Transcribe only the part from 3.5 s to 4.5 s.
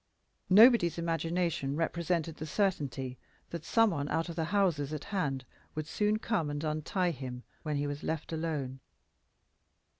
that some one out of the